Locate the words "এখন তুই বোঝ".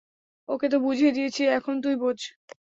1.49-2.19